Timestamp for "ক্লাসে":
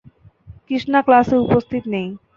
1.07-1.35